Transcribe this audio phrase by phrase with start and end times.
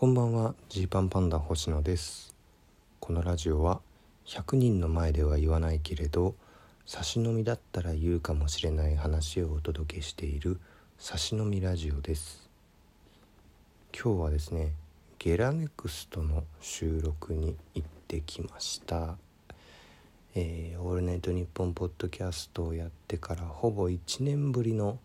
[0.00, 0.54] こんばんは。
[0.70, 2.34] ジーパンパンダ星野です。
[3.00, 3.82] このラジオは
[4.24, 6.34] 100人の前では言わないけれど
[6.86, 10.58] 差し飲みだったら言うかもしれない話をお届けしている
[10.96, 12.48] 差し飲みラジオです。
[13.92, 14.72] 今日はですね
[15.18, 19.18] ゲラネクストの収録に行ってきました。
[20.34, 24.98] えー、オールナイトニッポン」ポッドキャストをやってからほぼ1年ぶりの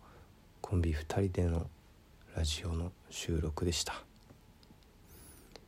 [0.62, 1.66] コンビ2人での
[2.34, 4.05] ラジオの収録でした、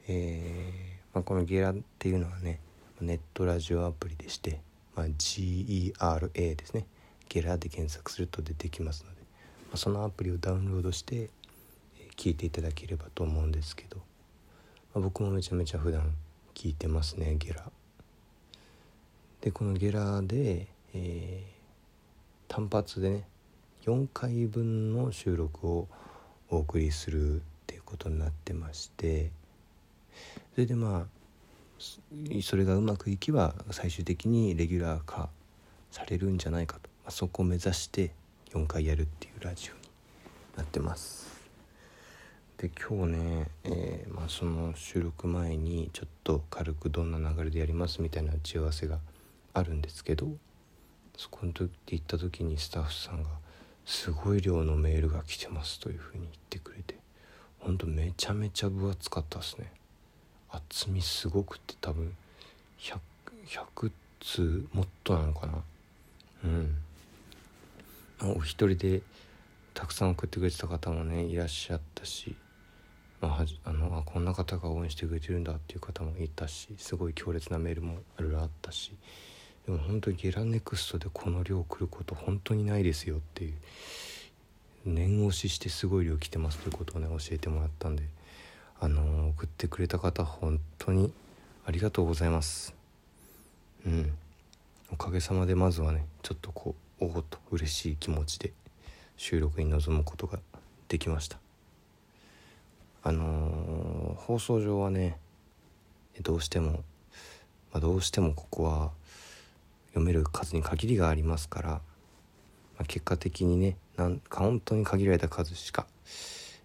[0.09, 2.61] えーまあ、このゲラっていうのはね
[3.01, 4.61] ネットラジオアプリでして、
[4.97, 6.87] まあ、GERA ですね。
[7.29, 11.31] ゲラで検索すると出てきますので、まあ、そのアプリをダウンロードして
[12.17, 13.99] 聞いていただければと思うんですけど、
[14.95, 16.15] ま、僕もめちゃめちゃ普段
[16.55, 17.71] 聞いてますねゲラ。
[19.41, 23.25] でこのゲラで、えー、単発でね
[23.85, 25.89] 4回分の収録を
[26.51, 29.31] お送りするっていうことになってまして
[30.59, 35.29] それでまあそれがうまくいけば最終的にレギュラー化
[35.93, 38.11] されるんじゃないかと、まあ、そこを目指して
[38.51, 39.81] 4回やるっていうラジオに
[40.57, 41.29] なってます。
[42.57, 48.99] で今日ね、えー、まあ、その収録前にちょっと軽くどんな流れでやりますみたいな打ち合わせが
[49.55, 50.27] あるんですけど
[51.17, 53.29] そこの時って行った時にスタッフさんが
[53.87, 56.97] 「すごい量のメールが来てます」というふうに言ってくれて
[57.61, 59.78] ほんとめちゃめちゃ分厚かったですね。
[60.51, 62.15] 厚みすごくて多分
[62.79, 62.99] 100,
[63.47, 65.63] 100通もっとなのかな。
[66.45, 66.77] うん。
[68.23, 69.03] お一人で
[69.75, 72.35] たくさん送ってくれてた方もねいらっしゃったし
[73.21, 78.93] まあ、あのあこんな方が応援してくれてるんだっていう方もいたしすごい強烈なメールもいろいろあったし
[79.67, 83.55] でも本当にゲラネクストでこの量来ること本当にないですよっていう
[84.87, 88.05] 念押ししてすごい量来てますということをね教えてもらったんで
[88.81, 91.13] あの、送ってくれた方本当に
[91.65, 92.75] ありがとうございます。
[93.87, 94.13] うん。
[94.91, 98.53] おかげさまでまずはねちょっとこうおおっと嬉しい気持ちで
[99.17, 100.39] 収録に臨むことが
[100.89, 101.39] できました。
[103.03, 105.19] あのー、放送上はね
[106.23, 106.83] どうしても、
[107.73, 108.91] まあ、どうしてもここは
[109.89, 111.81] 読める数に限りがありますから、ま
[112.81, 115.87] あ、結果的にねなんか本当に限られた数しか、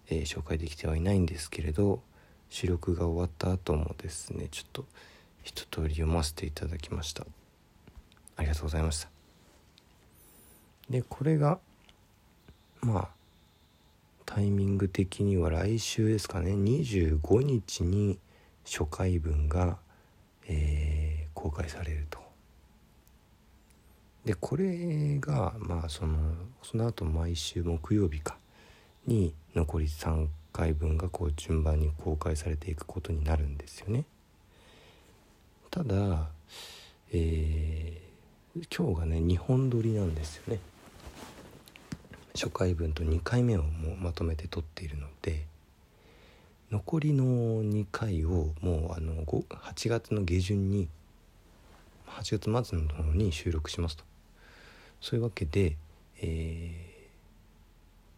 [0.08, 2.02] えー、紹介できてはいないんですけれど
[2.50, 4.84] 収録が終わった後もですねちょっと
[5.42, 7.26] 一通り読ませていただきました。
[8.36, 9.08] ありがとうございました。
[10.88, 11.58] でこれが
[12.80, 13.08] まあ
[14.26, 16.52] タイミング的には来週ですかね。
[16.52, 18.18] 25日に
[18.64, 19.78] 初回分が、
[20.48, 22.18] えー、公開されると。
[24.24, 26.16] でこれがまあその
[26.62, 28.38] その後毎週木曜日か。
[29.06, 34.04] に残り3回分がこう順番に公開されていくことになるんですよね。
[35.70, 36.28] ただ、
[37.12, 40.60] えー、今日がね2本撮りなんですよね。
[42.34, 45.46] 初回分と2回目をもうまとめて撮っているので
[46.72, 47.24] 残りの
[47.62, 50.88] 2回をもうあの8月の下旬に
[52.08, 54.04] 8月末の方に収録しますと
[55.00, 55.76] そういうわけで、
[56.20, 56.93] えー、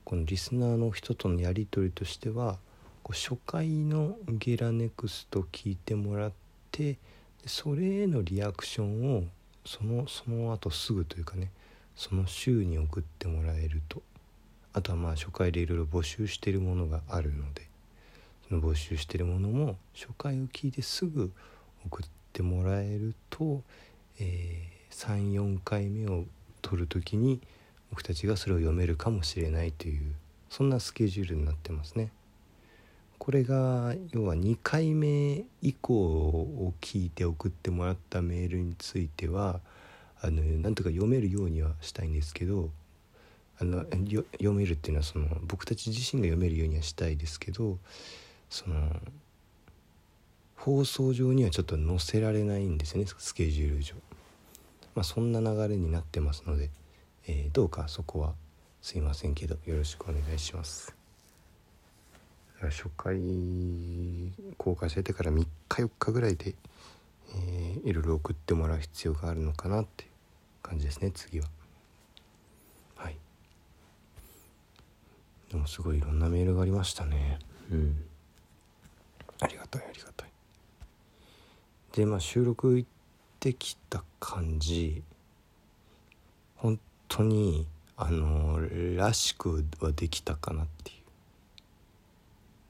[0.06, 2.58] このリスナーの人とのやり取りとしては
[3.02, 6.32] こう初回のゲラネクスト聞いてもらっ
[6.70, 6.96] て
[7.44, 9.24] それへのリアクションを
[9.64, 11.50] そのその後すぐというかね
[11.96, 14.00] その週に送ってもらえると。
[14.74, 17.66] あとはまあ初回でいろいろ募集してるものがあるので
[18.46, 21.32] その募集してるものも初回を聞いてすぐ
[21.86, 23.62] 送ってもらえると、
[24.20, 26.26] えー、34回目を
[26.60, 27.40] 取る時に
[27.90, 30.14] 僕たちがそれを読めるかもしれないという
[30.50, 32.10] そんなスケジュールになってますね。
[33.18, 39.60] これが要は2回目以降を聞いて送ってもらったメールについては
[40.20, 42.70] あのなんとか読めるようにはしたいんですけど
[43.58, 47.78] あの読めるっていうのはその僕たち自身が読めるようにはしたいですけど
[48.50, 48.90] その
[50.56, 53.94] 放送上にはちょっと載せられないんですよねスケジュール上。
[54.96, 56.70] まあ、そんな流れになってますので、
[57.28, 58.34] えー、どうかそこは
[58.80, 60.94] すいませんけどよろしくお願いします。
[62.62, 63.20] 初回
[64.56, 66.54] 公開されてから3日4日ぐらいで、
[67.34, 70.06] えー、いろいろ送ってもらう必要があるのかなって
[70.62, 71.46] 感じですね次は。
[72.94, 73.16] はい。
[75.50, 77.38] でもすごいいろんなメールがありましたね。
[77.70, 78.04] うん。
[79.40, 80.30] ありがたいありがたい。
[81.92, 82.88] でまあ収録行っ
[83.40, 85.02] てきた感じ
[87.08, 87.66] 当に
[87.96, 88.60] あの
[88.96, 90.96] らしくはできたかなっていう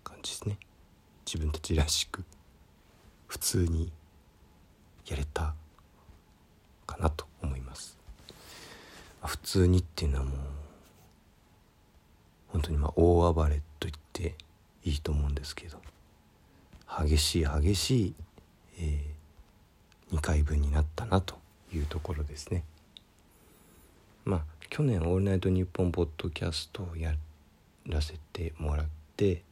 [0.05, 0.59] 感じですね。
[1.27, 2.25] 自分たちらしく
[3.27, 3.93] 普通に
[5.07, 5.55] やれた
[6.87, 7.97] かなと思います。
[9.25, 10.35] 普通にっていうのはもう
[12.49, 14.35] 本当にまあ大暴れと言って
[14.85, 15.79] いいと思うんですけど
[17.05, 18.15] 激しい激しい、
[18.79, 21.35] えー、2回分になったなと
[21.75, 22.63] いうところですね。
[24.27, 27.15] まあ去年「オールナイトニッポン」ポッドキャストをや
[27.87, 28.87] らせてもらっ
[29.17, 29.45] て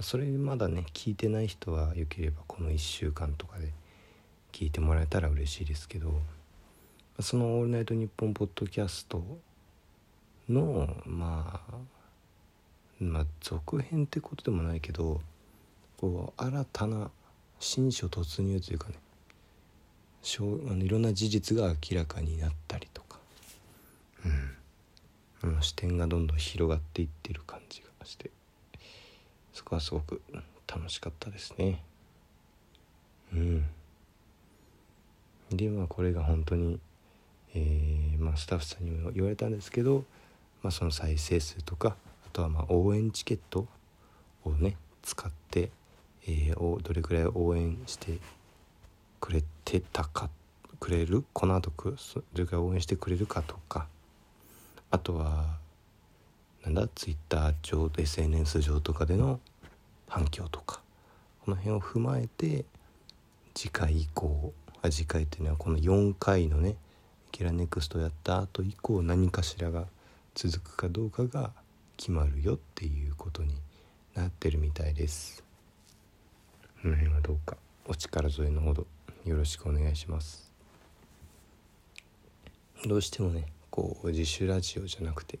[0.00, 3.72] それまだね聞いてない人はよければこの1週間とかで
[4.52, 6.22] 聞いてもらえたら嬉しいですけど
[7.18, 9.24] その「オールナイトニッポン」ポッドキャスト
[10.48, 11.74] のまあ
[13.00, 15.20] まあ続編ってことでもないけど
[15.96, 17.10] こう新たな
[17.58, 23.01] 新書突入というかねあのいろんな事実が明らかになったりと
[25.60, 28.30] 視点がどんどん広がっていってる感じがして。
[29.52, 30.22] そこはすごく
[30.66, 31.82] 楽しかったですね。
[33.32, 33.66] うん。
[35.50, 36.80] でまあこれが本当に、
[37.54, 40.04] えーまあ、スタッフさんにも言われたんですけど、
[40.62, 41.96] まあ、その再生数とか
[42.26, 43.66] あとはまあ応援チケット
[44.44, 45.70] をね使って、
[46.26, 48.18] えー、どれくらい応援して
[49.20, 50.30] くれてたか
[50.80, 51.24] くれる？
[51.34, 51.96] この後く
[52.32, 53.86] どれくらい応援してくれるかとか。
[54.92, 55.56] あとは
[56.64, 59.40] なんだツイッター上 SNS 上とかでの
[60.06, 60.80] 反響とか
[61.44, 62.66] この辺を踏まえて
[63.54, 64.52] 次回以降
[64.82, 66.76] あ次回っていうのはこの4回のね
[67.32, 69.86] キラネクストやった後以降何かしらが
[70.34, 71.52] 続くかどうかが
[71.96, 73.54] 決まるよっていうことに
[74.14, 75.42] なってるみたいです。
[76.82, 77.56] この辺はどうか
[77.86, 78.86] お力添えのほど
[79.24, 80.52] よろしくお願いします。
[82.84, 85.38] どうしてもねこう自主ラジオじゃなくて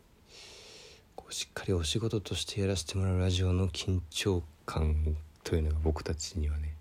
[1.14, 6.74] こうしっかりお仕事としてやらせてもらうラジオの緊張感というのが僕たちにはね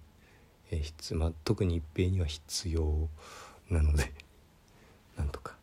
[0.72, 3.10] えーまあ、特に一平には必要
[3.70, 4.14] なので
[5.18, 5.58] なんとか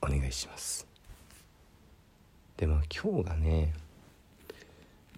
[0.00, 0.86] お願いします。
[2.56, 3.74] でまあ今日がね、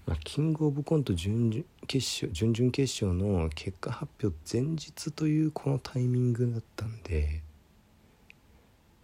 [0.06, 7.42] まあ、キングオブコント準々決勝準々決勝の結果発表前日というこのタイミングだったんで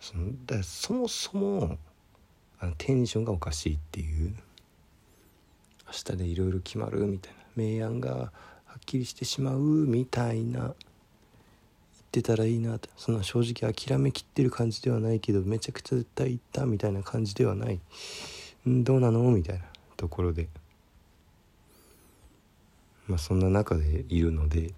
[0.00, 1.78] そのだそもそも
[2.58, 4.34] あのテンションがおかしいっていう。
[5.86, 7.40] 明日でいろいろ決まるみたいな。
[7.56, 8.32] 明暗がは
[8.76, 10.60] っきりしてしまうみたいな。
[10.60, 10.74] 言っ
[12.12, 12.88] てたらいいなと。
[12.96, 17.80] そんな正直諦めきってる感じではないけどめちゃくちゃ絶対言ったみたいな感じではない。
[18.68, 19.64] んどうなのみたいな。
[19.96, 20.48] ところで。
[23.06, 24.72] まあそんな中でいるので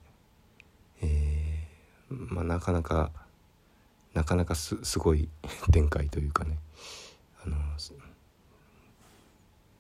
[1.02, 3.10] えー、まあなかなか
[4.14, 5.28] なかなかすすごい
[5.72, 6.58] 展開というかね。
[7.44, 7.56] あの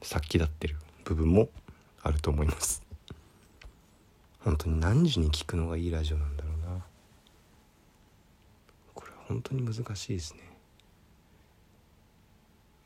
[0.02, 1.48] 殺気立ってる部分も
[2.02, 2.82] あると思います。
[4.40, 6.82] 本当に何時に聞くのがいいラジオなんだろうな。
[8.94, 10.40] これ本当に難しいですね。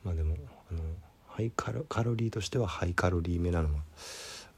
[0.03, 0.35] まあでも
[0.69, 0.81] あの
[1.27, 3.81] ハイカロカロリーとしてはハイカロリー目なのは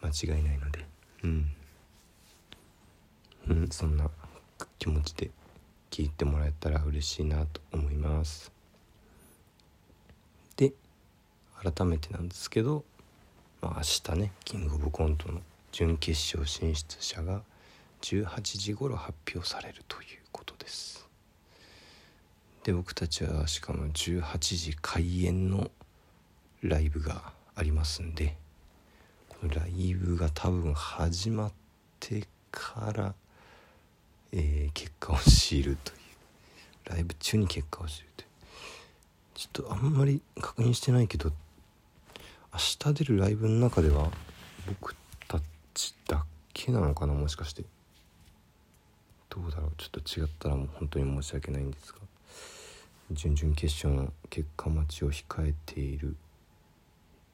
[0.01, 0.86] 間違いないので。
[1.24, 1.51] うん。
[3.50, 4.09] うんそんな
[4.77, 5.31] 気持ちで
[5.89, 8.51] 聞いてもらえたら嬉しいなと思います。
[10.56, 10.74] で
[11.62, 12.83] 改めてなんですけど、
[13.62, 15.41] まあ、明日ねキングオブコントの
[15.71, 17.41] 準決勝進出者が
[18.01, 21.08] 18時頃発表されるということです。
[22.63, 25.72] で僕たちはしかも18時開演の
[26.62, 28.36] ライブがありますんで
[29.29, 31.51] このライブが多分始まっ
[32.00, 33.13] てから、
[34.31, 36.00] えー、結果を知るという。
[36.86, 38.27] ライブ中に結果を知るという。
[39.36, 41.31] ちょっとあんまり確認してないけど
[42.51, 44.12] 明日出るライブの中では
[44.67, 44.95] 僕
[45.27, 45.39] た
[45.74, 47.63] ちだけなのかなもしかして。
[49.29, 49.71] どうだろう。
[49.77, 52.00] ちょっと違ったらもう本当に申し訳ないんですが。
[53.12, 56.15] 準々決勝の結果待ちを控えている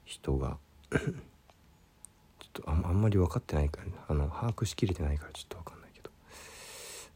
[0.04, 0.58] 人が。
[0.90, 5.75] ちょっとあんまり分かってないから、ね、あの把握しきれてないからちょっと分かんない、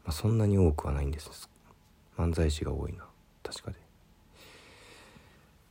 [0.03, 1.49] まあ、そんなに多くはないんです。
[2.17, 3.05] 漫才師が多いな
[3.43, 3.77] 確かで。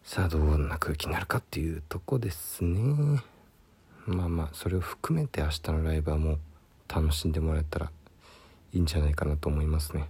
[0.05, 3.23] さあどんな空気になるかっていうとこですね。
[4.07, 6.39] まあまあそれを含めて明日のライブはもう
[6.89, 7.93] 楽しんでもらえたら
[8.73, 10.09] いいんじゃないかなと思いますね。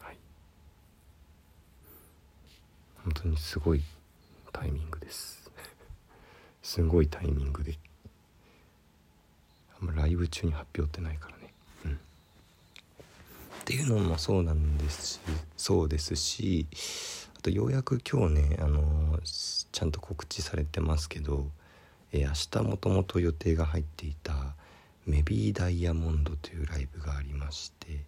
[0.00, 0.16] はい。
[3.04, 3.82] 本当にすごい
[4.52, 5.50] タイミングです。
[6.62, 7.78] すごいタイミングで。
[9.80, 11.37] あんまライブ中に発表ってないから。
[13.68, 15.20] っていうのもそうなんですし
[15.58, 16.66] そうですし
[17.36, 21.46] あとようやく今日ねあのちゃんと告知されてますけど
[22.10, 24.54] えー、明日もともと予定が入っていた、
[25.04, 28.00] メビーダイヤモンドというライブがありまして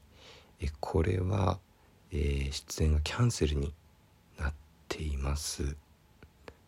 [0.62, 1.58] えこれは、
[2.10, 3.74] えー、出演がキャンセルに
[4.38, 4.52] なっ
[4.88, 5.76] ています。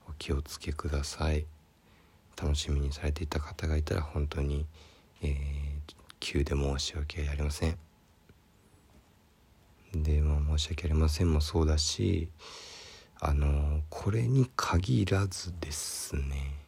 [0.06, 1.46] お気をつけください。
[2.36, 4.66] 楽しみにされていた方がいたら本当に、
[5.22, 5.36] え、
[6.20, 7.78] 急で申し訳ありません。
[9.94, 12.28] でまあ申し訳ありませんもそうだし
[13.20, 16.62] あのこれに限らずですね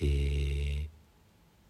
[0.00, 0.86] えー、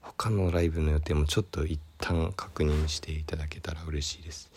[0.00, 4.50] 他のライブの予定もちょっと一旦確認していただけたら嬉しいです。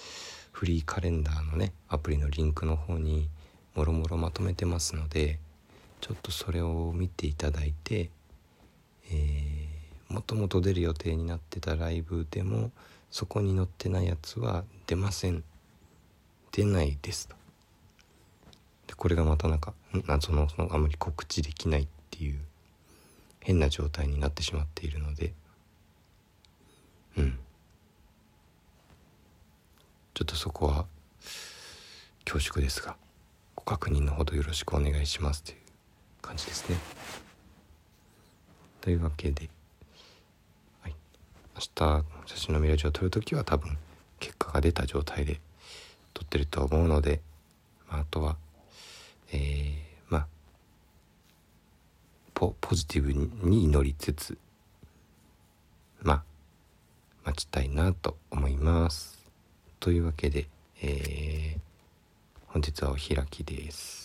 [0.53, 3.27] フリーカレンダーのねアプリのリンクの方に
[3.75, 5.39] もろもろまとめてますので
[5.99, 8.09] ちょっとそれを見ていただいて
[9.11, 12.71] えー、もともと出る予定になってたライブでも
[13.11, 15.43] そこに載ってないやつは出ません。
[16.55, 17.35] 出ないですと。
[18.87, 19.73] でこれがまたなんか
[20.07, 22.39] 謎のそのあまり告知できないっていう
[23.41, 25.33] 変な状態になってしまっているので。
[27.17, 27.39] うん。
[30.13, 30.85] ちょっとそこは
[32.23, 32.95] 恐縮ですが
[33.53, 35.57] ご確認のほどよろしくお願いしますという
[36.21, 36.77] 感じですね。
[38.79, 39.49] というわけで、
[40.83, 40.95] はい、
[41.55, 43.77] 明日写真のミラージュを撮る時は多分
[44.21, 45.41] 結果が出た状態で
[46.15, 47.21] 撮ってると思うので、
[47.87, 48.37] まあ、あとは
[49.31, 49.77] えー、
[50.09, 50.27] まあ
[52.33, 53.13] ポポジティブ
[53.47, 54.37] に祈りつつ
[56.01, 56.23] まあ
[57.25, 59.15] 待ちたいなと思います。
[59.79, 60.47] というわけで、
[60.81, 61.59] えー、
[62.47, 64.04] 本日はお開きです。